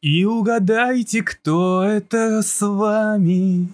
[0.00, 3.66] И угадайте, кто это с вами.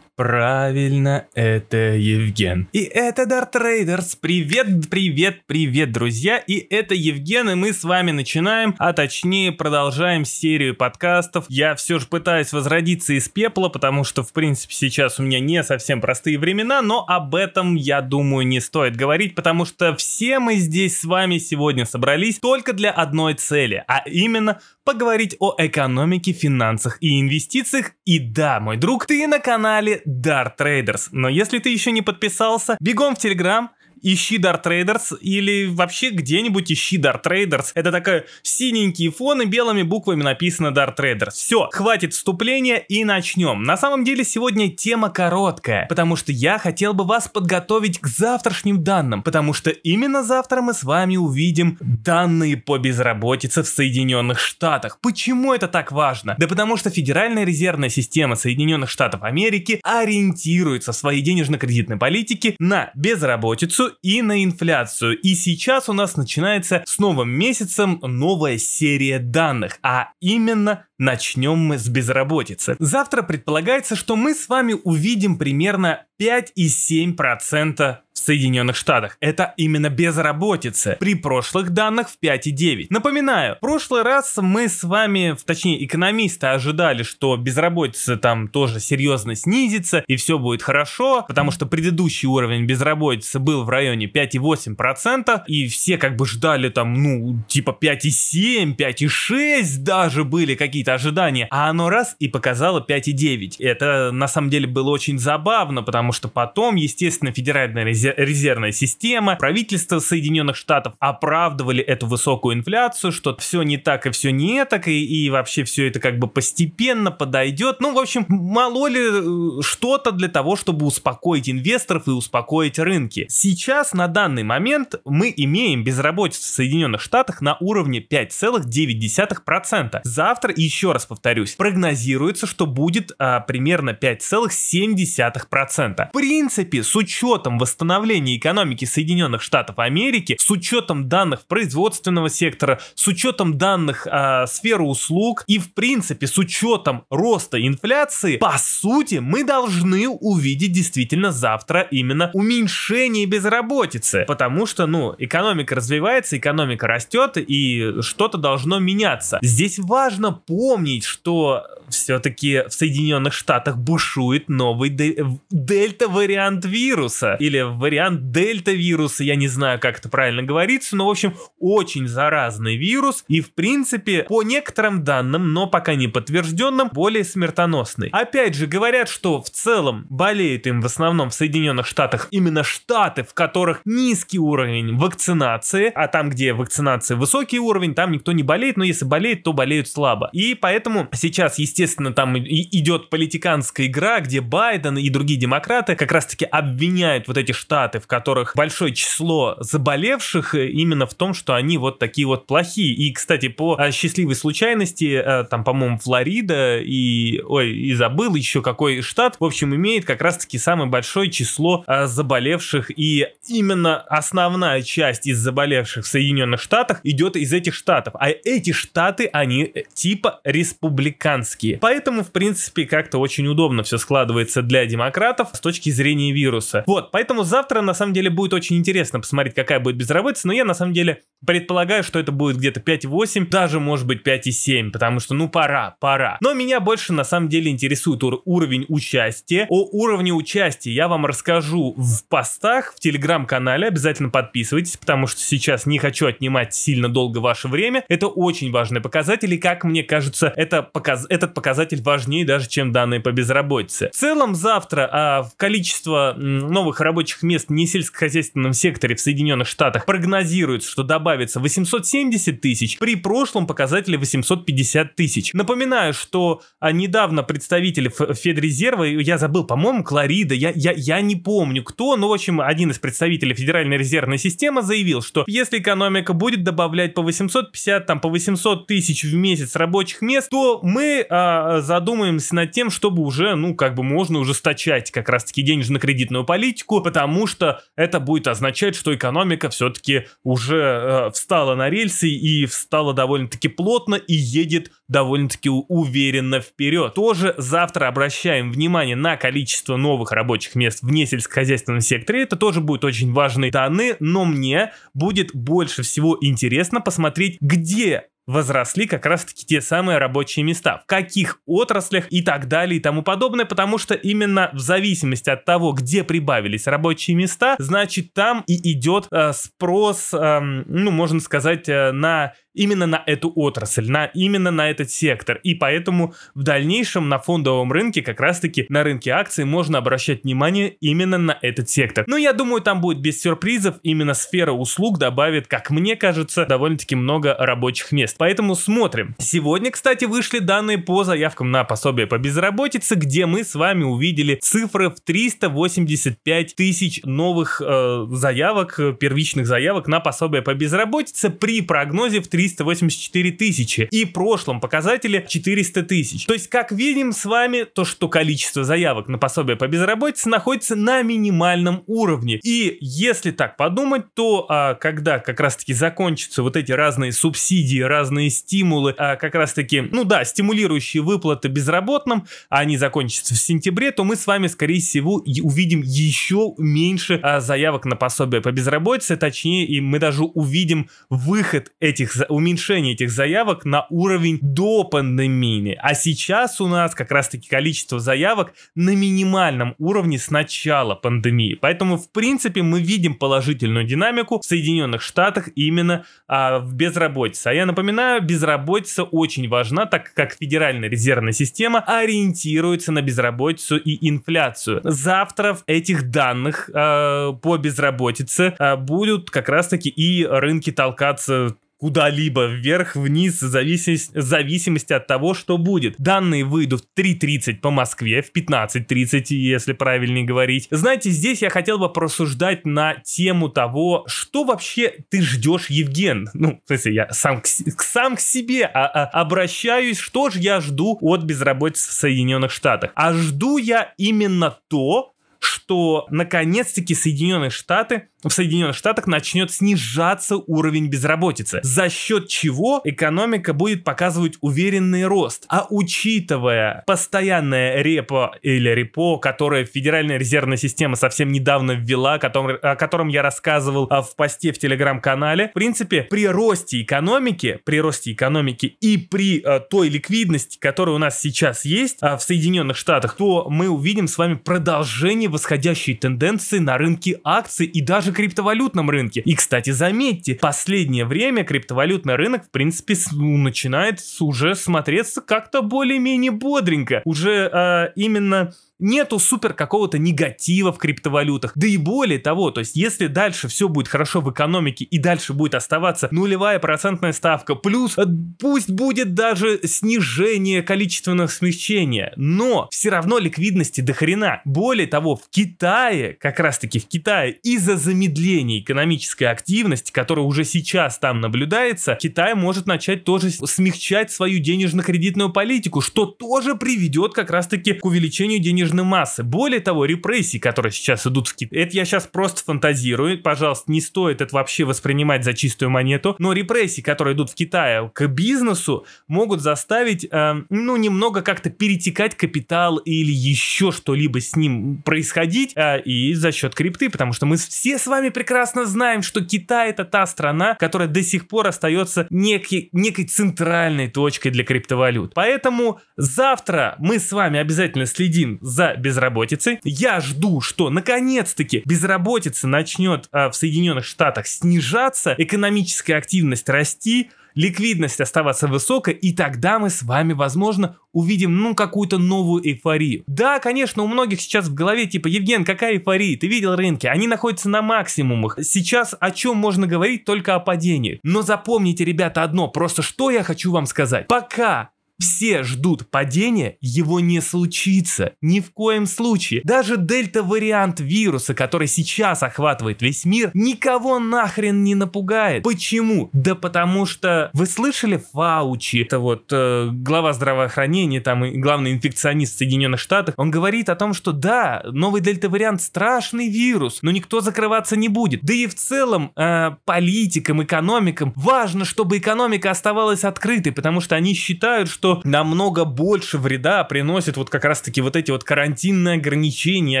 [0.14, 2.70] Правильно, это Евген.
[2.72, 4.16] И это Дарт Рейдерс.
[4.16, 6.38] Привет, привет, привет, друзья.
[6.38, 11.44] И это Евген, и мы с вами начинаем, а точнее продолжаем серию подкастов.
[11.50, 15.62] Я все же пытаюсь возродиться из пепла, потому что, в принципе, сейчас у меня не
[15.62, 20.54] совсем простые времена, но об этом, я думаю, не стоит говорить, потому что все мы
[20.54, 26.96] здесь с вами сегодня собрались только для одной цели, а именно поговорить о экономике, финансах
[27.00, 27.90] и инвестициях.
[28.04, 31.08] И да, мой друг, ты на канале Dart Traders.
[31.10, 33.70] Но если ты еще не подписался, бегом в Телеграм,
[34.02, 37.72] ищи Dart Traders или вообще где-нибудь ищи Dart Traders.
[37.74, 41.32] Это такая синенький фон и белыми буквами написано Dart Traders.
[41.32, 43.62] Все, хватит вступления и начнем.
[43.62, 48.82] На самом деле сегодня тема короткая, потому что я хотел бы вас подготовить к завтрашним
[48.82, 54.98] данным, потому что именно завтра мы с вами увидим данные по безработице в Соединенных Штатах.
[55.00, 56.36] Почему это так важно?
[56.38, 62.90] Да потому что Федеральная резервная система Соединенных Штатов Америки ориентируется в своей денежно-кредитной политике на
[62.94, 65.18] безработицу и на инфляцию.
[65.20, 71.78] И сейчас у нас начинается с новым месяцем новая серия данных, а именно начнем мы
[71.78, 72.76] с безработицы.
[72.78, 79.16] Завтра предполагается, что мы с вами увидим примерно 5,7% в Соединенных Штатах.
[79.20, 80.96] Это именно безработица.
[80.98, 82.86] При прошлых данных в 5,9.
[82.90, 89.36] Напоминаю, в прошлый раз мы с вами, точнее экономисты ожидали, что безработица там тоже серьезно
[89.36, 95.68] снизится и все будет хорошо, потому что предыдущий уровень безработицы был в районе 5,8% и
[95.68, 101.90] все как бы ждали там, ну, типа 5,7, 5,6 даже были какие-то ожидания, а оно
[101.90, 103.56] раз и показало 5,9.
[103.60, 109.36] Это на самом деле было очень забавно, потому что потом, естественно, Федеральная резервная резервная система,
[109.36, 114.88] правительство Соединенных Штатов оправдывали эту высокую инфляцию, что все не так и все не так,
[114.88, 117.80] и, и вообще все это как бы постепенно подойдет.
[117.80, 123.26] Ну, в общем, мало ли э, что-то для того, чтобы успокоить инвесторов и успокоить рынки.
[123.28, 130.00] Сейчас, на данный момент, мы имеем безработицу в Соединенных Штатах на уровне 5,9%.
[130.04, 136.08] Завтра, еще раз повторюсь, прогнозируется, что будет а, примерно 5,7%.
[136.08, 142.78] В принципе, с учетом восстановления восстановления экономики Соединенных Штатов Америки с учетом данных производственного сектора,
[142.94, 149.16] с учетом данных э, сферы услуг и в принципе с учетом роста инфляции, по сути
[149.16, 157.36] мы должны увидеть действительно завтра именно уменьшение безработицы, потому что ну экономика развивается, экономика растет
[157.36, 159.38] и что-то должно меняться.
[159.42, 167.36] Здесь важно помнить, что все-таки в Соединенных Штатах бушует новый дельта-вариант вируса.
[167.38, 172.76] Или вариант дельта-вируса, я не знаю, как это правильно говорится, но, в общем, очень заразный
[172.76, 173.24] вирус.
[173.28, 178.08] И, в принципе, по некоторым данным, но пока не подтвержденным, более смертоносный.
[178.08, 183.22] Опять же, говорят, что в целом болеют им в основном в Соединенных Штатах именно штаты,
[183.22, 188.76] в которых низкий уровень вакцинации, а там, где вакцинация высокий уровень, там никто не болеет,
[188.76, 190.28] но если болеет, то болеют слабо.
[190.32, 196.46] И поэтому сейчас, естественно, там идет политиканская игра, где Байден и другие демократы как раз-таки
[196.46, 201.78] обвиняют вот эти штаты, в которых большое число заболевших, э, именно в том, что они
[201.78, 202.94] вот такие вот плохие.
[202.94, 208.62] И, кстати, по э, счастливой случайности, э, там, по-моему, Флорида и, ой, и забыл еще
[208.62, 215.26] какой штат, в общем, имеет как раз-таки самое большое число заболевших, и именно основная часть
[215.26, 218.14] из заболевших в Соединенных Штатах идет из этих штатов.
[218.18, 221.78] А эти штаты, они типа республиканские.
[221.78, 226.84] Поэтому, в принципе, как-то очень удобно все складывается для демократов с точки зрения вируса.
[226.86, 230.64] Вот, поэтому завтра, на самом деле, будет очень интересно посмотреть, какая будет безработица, но я,
[230.64, 235.34] на самом деле, предполагаю, что это будет где-то 5,8, даже, может быть, 5,7, потому что,
[235.34, 236.38] ну, пора, пора.
[236.40, 239.66] Но меня больше, на самом деле, интересует ур- уровень участия.
[239.68, 245.86] О уровне участия я вам расскажу в постах, в телеграм-канале, обязательно подписывайтесь, потому что сейчас
[245.86, 248.04] не хочу отнимать сильно долго ваше время.
[248.08, 251.26] Это очень важный показатель, и, как мне кажется, это показ...
[251.28, 254.10] этот показатель важнее даже, чем данные по безработице.
[254.12, 260.90] В целом завтра а, количество новых рабочих мест в несельскохозяйственном секторе в Соединенных Штатах прогнозируется,
[260.90, 265.52] что добавится 870 тысяч, при прошлом показателе 850 тысяч.
[265.52, 271.82] Напоминаю, что а, недавно представители Федрезерва, я забыл, по-моему, Кларида, я, я, я не помню
[271.82, 276.64] кто, но, в общем, один из представителей Федеральной резервной системы заявил, что если экономика будет
[276.64, 282.54] добавлять по 850, там, по 800 тысяч в месяц рабочих мест, то мы а, задумаемся
[282.54, 287.80] над тем, чтобы уже, ну, как бы можно ужесточать как раз-таки денежно-кредитную политику, потому что
[287.96, 294.14] это будет означать, что экономика все-таки уже э, встала на рельсы и встала довольно-таки плотно
[294.14, 297.14] и едет довольно-таки уверенно вперед.
[297.14, 302.42] Тоже завтра обращаем внимание на количество новых рабочих мест вне сельскохозяйственном секторе.
[302.42, 309.06] Это тоже будет очень важные данные, но мне будет больше всего интересно посмотреть, где возросли
[309.06, 313.64] как раз-таки те самые рабочие места, в каких отраслях и так далее и тому подобное,
[313.64, 319.26] потому что именно в зависимости от того, где прибавились рабочие места, значит там и идет
[319.30, 324.90] э, спрос, э, ну можно сказать, э, на именно на эту отрасль, на, именно на
[324.90, 325.58] этот сектор.
[325.62, 330.90] И поэтому в дальнейшем на фондовом рынке, как раз-таки на рынке акций, можно обращать внимание
[331.00, 332.24] именно на этот сектор.
[332.28, 333.96] Но я думаю, там будет без сюрпризов.
[334.02, 338.36] Именно сфера услуг добавит, как мне кажется, довольно-таки много рабочих мест.
[338.38, 339.34] Поэтому смотрим.
[339.38, 344.56] Сегодня, кстати, вышли данные по заявкам на пособие по безработице, где мы с вами увидели
[344.56, 352.40] цифры в 385 тысяч новых э, заявок, первичных заявок на пособие по безработице при прогнозе
[352.40, 356.46] в 3 384 тысячи и прошлом показателе 400 тысяч.
[356.46, 360.96] То есть, как видим с вами, то, что количество заявок на пособие по безработице находится
[360.96, 362.60] на минимальном уровне.
[362.62, 368.50] И если так подумать, то а, когда как раз-таки закончатся вот эти разные субсидии, разные
[368.50, 374.24] стимулы, а, как раз-таки, ну да, стимулирующие выплаты безработным, а они закончатся в сентябре, то
[374.24, 379.86] мы с вами, скорее всего, увидим еще меньше а, заявок на пособие по безработице, точнее,
[379.86, 385.98] и мы даже увидим выход этих уменьшение этих заявок на уровень до пандемии.
[386.00, 391.78] А сейчас у нас как раз-таки количество заявок на минимальном уровне с начала пандемии.
[391.80, 397.68] Поэтому, в принципе, мы видим положительную динамику в Соединенных Штатах именно а, в безработице.
[397.68, 404.28] А я напоминаю, безработица очень важна, так как Федеральная резервная система ориентируется на безработицу и
[404.28, 405.00] инфляцию.
[405.04, 412.66] Завтра в этих данных а, по безработице а, будут как раз-таки и рынки толкаться куда-либо
[412.66, 416.14] вверх-вниз в зависимости, зависимости от того, что будет.
[416.18, 420.88] Данные выйдут в 3.30 по Москве, в 15.30, если правильнее говорить.
[420.90, 426.50] Знаете, здесь я хотел бы просуждать на тему того, что вообще ты ждешь, Евген.
[426.54, 430.80] Ну, в смысле, я сам к, сам к себе а, а, обращаюсь, что же я
[430.80, 433.12] жду от безработицы в Соединенных Штатах.
[433.14, 441.08] А жду я именно то, что наконец-таки Соединенные Штаты в Соединенных Штатах начнет снижаться уровень
[441.08, 445.64] безработицы, за счет чего экономика будет показывать уверенный рост.
[445.68, 453.28] А учитывая постоянное репо или репо, которое Федеральная резервная система совсем недавно ввела, о котором,
[453.28, 458.96] я рассказывал а, в посте в телеграм-канале, в принципе, при росте экономики, при росте экономики
[459.00, 463.66] и при а, той ликвидности, которая у нас сейчас есть а, в Соединенных Штатах, то
[463.68, 469.40] мы увидим с вами продолжение восходящей тенденции на рынке акций и даже криптовалютном рынке.
[469.40, 476.52] И, кстати, заметьте, последнее время криптовалютный рынок, в принципе, ну, начинает уже смотреться как-то более-менее
[476.52, 477.22] бодренько.
[477.24, 481.72] Уже э, именно нету супер какого-то негатива в криптовалютах.
[481.74, 485.52] Да и более того, то есть если дальше все будет хорошо в экономике и дальше
[485.52, 488.24] будет оставаться нулевая процентная ставка, плюс э,
[488.58, 494.62] пусть будет даже снижение количественного смещения, но все равно ликвидности до хрена.
[494.64, 500.64] Более того, в Китае, как раз таки в Китае, из-за замедления экономической активности, которая уже
[500.64, 507.50] сейчас там наблюдается, Китай может начать тоже смягчать свою денежно-кредитную политику, что тоже приведет как
[507.50, 509.42] раз таки к увеличению денежной денежной массы.
[509.42, 514.00] Более того, репрессии, которые сейчас идут в Китай, это я сейчас просто фантазирую, пожалуйста, не
[514.00, 519.06] стоит это вообще воспринимать за чистую монету, но репрессии, которые идут в Китае к бизнесу,
[519.28, 526.00] могут заставить, э, ну, немного как-то перетекать капитал или еще что-либо с ним происходить, э,
[526.02, 530.04] и за счет крипты, потому что мы все с вами прекрасно знаем, что Китай это
[530.04, 535.34] та страна, которая до сих пор остается некий, некой центральной точкой для криптовалют.
[535.34, 538.58] Поэтому завтра мы с вами обязательно следим
[538.96, 539.78] безработицей.
[539.84, 548.20] Я жду, что наконец-таки безработица начнет а, в Соединенных Штатах снижаться, экономическая активность расти, ликвидность
[548.20, 553.24] оставаться высокой, и тогда мы с вами, возможно, увидим, ну, какую-то новую эйфорию.
[553.26, 556.38] Да, конечно, у многих сейчас в голове, типа, Евген, какая эйфория?
[556.38, 557.06] Ты видел рынки?
[557.06, 558.58] Они находятся на максимумах.
[558.62, 560.24] Сейчас о чем можно говорить?
[560.24, 561.18] Только о падении.
[561.22, 564.28] Но запомните, ребята, одно, просто что я хочу вам сказать.
[564.28, 568.32] Пока все ждут падения, его не случится.
[568.40, 569.60] Ни в коем случае.
[569.64, 575.62] Даже дельта-вариант вируса, который сейчас охватывает весь мир, никого нахрен не напугает.
[575.62, 576.30] Почему?
[576.32, 582.54] Да потому что вы слышали Фаучи, это вот э, глава здравоохранения, там и главный инфекционист
[582.54, 587.40] в Соединенных Штатах, он говорит о том, что да, новый дельта-вариант страшный вирус, но никто
[587.40, 588.42] закрываться не будет.
[588.42, 594.34] Да и в целом э, политикам, экономикам важно, чтобы экономика оставалась открытой, потому что они
[594.34, 600.00] считают, что намного больше вреда приносят вот как раз-таки вот эти вот карантинные ограничения,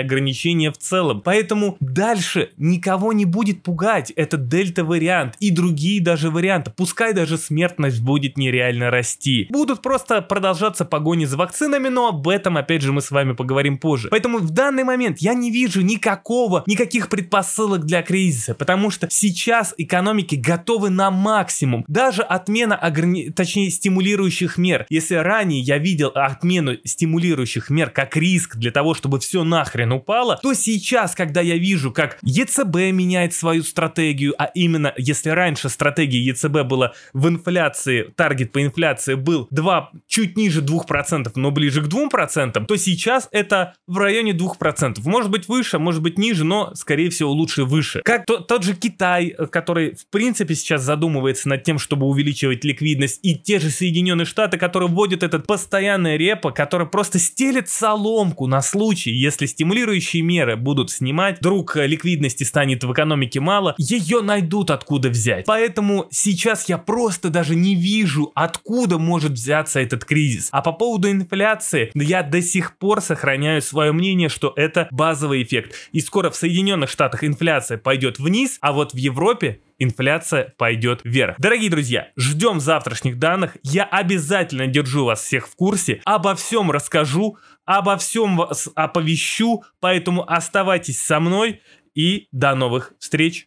[0.00, 1.20] ограничения в целом.
[1.22, 6.72] Поэтому дальше никого не будет пугать этот дельта-вариант и другие даже варианты.
[6.76, 9.46] Пускай даже смертность будет нереально расти.
[9.50, 13.78] Будут просто продолжаться погони за вакцинами, но об этом опять же мы с вами поговорим
[13.78, 14.08] позже.
[14.10, 19.74] Поэтому в данный момент я не вижу никакого, никаких предпосылок для кризиса, потому что сейчас
[19.78, 21.84] экономики готовы на максимум.
[21.88, 23.30] Даже отмена ограни...
[23.30, 24.86] точнее стимулирующих мер.
[24.96, 30.38] Если ранее я видел отмену стимулирующих мер как риск для того, чтобы все нахрен упало,
[30.42, 36.18] то сейчас, когда я вижу, как ЕЦБ меняет свою стратегию, а именно, если раньше стратегия
[36.24, 41.88] ЕЦБ была в инфляции, таргет по инфляции был 2, чуть ниже 2%, но ближе к
[41.88, 45.00] 2%, то сейчас это в районе 2%.
[45.04, 48.00] Может быть выше, может быть ниже, но скорее всего лучше выше.
[48.02, 53.20] Как то, тот же Китай, который в принципе сейчас задумывается над тем, чтобы увеличивать ликвидность,
[53.22, 58.62] и те же Соединенные Штаты, которые вводят этот постоянный репо, который просто стелит соломку на
[58.62, 65.08] случай, если стимулирующие меры будут снимать, вдруг ликвидности станет в экономике мало, ее найдут откуда
[65.08, 65.46] взять.
[65.46, 70.48] Поэтому сейчас я просто даже не вижу, откуда может взяться этот кризис.
[70.52, 75.74] А по поводу инфляции, я до сих пор сохраняю свое мнение, что это базовый эффект.
[75.92, 81.36] И скоро в Соединенных Штатах инфляция пойдет вниз, а вот в Европе инфляция пойдет вверх.
[81.38, 83.56] Дорогие друзья, ждем завтрашних данных.
[83.62, 86.00] Я обязательно держу вас всех в курсе.
[86.04, 89.62] Обо всем расскажу, обо всем вас оповещу.
[89.80, 91.60] Поэтому оставайтесь со мной
[91.94, 93.44] и до новых встреч.